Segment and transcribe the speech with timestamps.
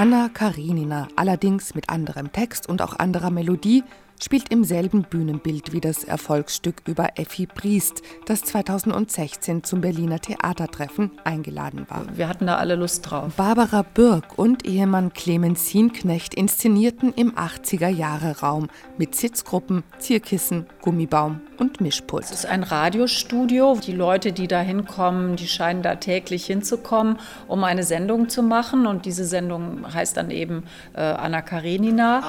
[0.00, 3.82] Anna Karinina, allerdings mit anderem Text und auch anderer Melodie,
[4.24, 11.12] spielt im selben Bühnenbild wie das Erfolgsstück über Effi Briest, das 2016 zum Berliner Theatertreffen
[11.24, 12.04] eingeladen war.
[12.14, 13.34] Wir hatten da alle Lust drauf.
[13.36, 22.24] Barbara Birk und Ehemann Clemens Hienknecht inszenierten im 80er-Jahre-Raum mit Sitzgruppen, Zierkissen, Gummibaum und Mischpult.
[22.24, 23.78] Es ist ein Radiostudio.
[23.84, 28.86] Die Leute, die da hinkommen, die scheinen da täglich hinzukommen, um eine Sendung zu machen.
[28.86, 32.22] Und diese Sendung heißt dann eben äh, Anna Karenina.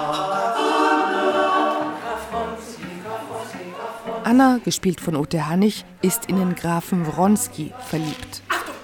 [4.29, 8.43] Anna, gespielt von Ute Hannig, ist in den Grafen Wronski verliebt.
[8.47, 8.75] Achtung,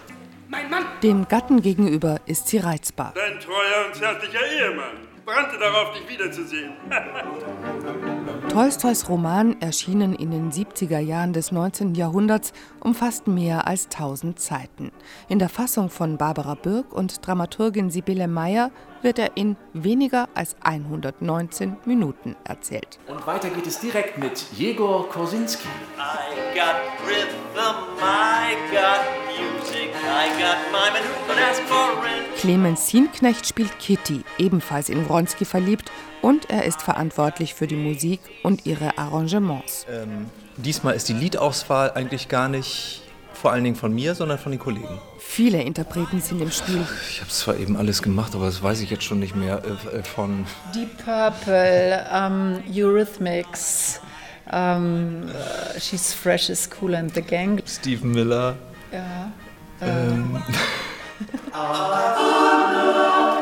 [0.47, 0.85] mein Mann!
[1.03, 3.13] Dem Gatten gegenüber ist sie reizbar.
[3.13, 6.71] Dein treuer und zärtlicher Ehemann brannte darauf, dich wiederzusehen.
[8.55, 11.93] Tolstois Roman, erschienen in den 70er Jahren des 19.
[11.93, 14.93] Jahrhunderts, umfasst mehr als 1000 Seiten.
[15.27, 18.71] In der Fassung von Barbara Birk und Dramaturgin Sibylle Meyer
[19.01, 22.97] wird er in weniger als 119 Minuten erzählt.
[23.07, 25.67] Und weiter geht es direkt mit Jegor Korsinski.
[25.97, 27.94] I got rhythm,
[32.37, 38.19] Clemens Hienknecht spielt Kitty, ebenfalls in Wronski verliebt, und er ist verantwortlich für die Musik
[38.43, 39.85] und ihre Arrangements.
[39.89, 43.01] Ähm, diesmal ist die Liedauswahl eigentlich gar nicht
[43.33, 44.99] vor allen Dingen von mir, sondern von den Kollegen.
[45.19, 46.85] Viele Interpreten sind im Spiel.
[47.09, 50.03] Ich habe zwar eben alles gemacht, aber das weiß ich jetzt schon nicht mehr äh,
[50.03, 50.45] von.
[50.73, 54.01] Deep Purple, um, Eurythmics,
[54.51, 57.61] um, uh, She's Fresh is Cool and the Gang.
[57.67, 58.55] Steve Miller.
[58.91, 59.31] Ja.
[59.81, 60.41] Ähm,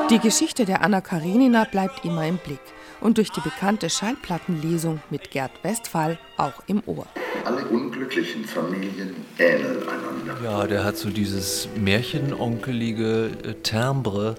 [0.09, 2.59] Die Geschichte der Anna Karenina bleibt immer im Blick
[3.01, 7.07] und durch die bekannte Schallplattenlesung mit Gerd Westphal auch im Ohr.
[7.45, 10.37] Alle unglücklichen Familien ähneln einander.
[10.43, 14.35] ja, der hat so dieses märchenonkelige äh, Timbre,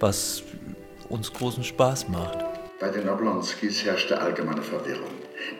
[0.00, 0.42] was
[1.08, 2.38] uns großen Spaß macht.
[2.80, 5.10] Bei den Oblonskis herrschte allgemeine Verwirrung.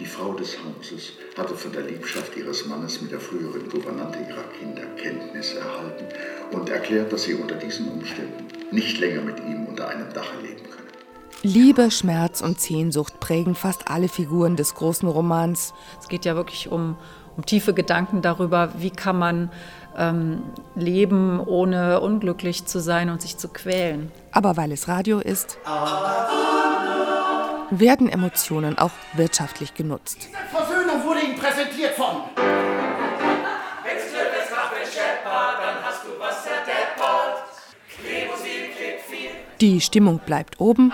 [0.01, 4.45] Die Frau des Hauses hatte von der Liebschaft ihres Mannes mit der früheren Gouvernante ihrer
[4.59, 4.82] Kinder
[5.43, 6.05] Kenntnis erhalten
[6.53, 10.63] und erklärt, dass sie unter diesen Umständen nicht länger mit ihm unter einem Dache leben
[10.63, 10.89] könne.
[11.43, 15.75] Liebe, Schmerz und Sehnsucht prägen fast alle Figuren des großen Romans.
[16.01, 16.97] Es geht ja wirklich um,
[17.37, 19.51] um tiefe Gedanken darüber, wie kann man
[19.97, 20.43] ähm,
[20.77, 24.13] leben, ohne unglücklich zu sein und sich zu quälen.
[24.31, 25.59] Aber weil es Radio ist,
[27.71, 30.29] werden Emotionen auch wirtschaftlich genutzt.
[30.53, 32.52] Versöhnung wurde Ihnen präsentiert von.
[39.63, 40.93] Die Stimmung bleibt oben.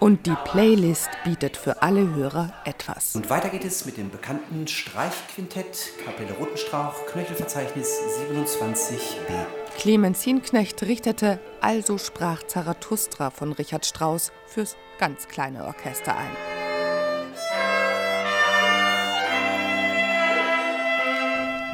[0.00, 3.14] Und die Playlist bietet für alle Hörer etwas.
[3.14, 7.88] Und weiter geht es mit dem bekannten Streichquintett Kapelle Rotenstrauch, Knöchelverzeichnis
[8.32, 9.46] 27b.
[9.78, 16.53] Clemens Hienknecht richtete Also sprach Zarathustra von Richard Strauss fürs ganz kleine Orchester ein.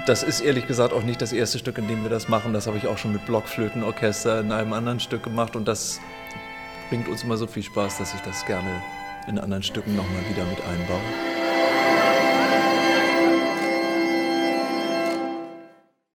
[0.06, 2.52] Das ist ehrlich gesagt auch nicht das erste Stück, in dem wir das machen.
[2.52, 6.00] Das habe ich auch schon mit Blockflötenorchester in einem anderen Stück gemacht und das
[6.88, 8.82] bringt uns immer so viel Spaß, dass ich das gerne
[9.28, 11.29] in anderen Stücken nochmal wieder mit einbaue.